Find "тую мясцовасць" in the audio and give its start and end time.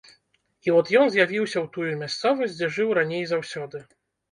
1.77-2.57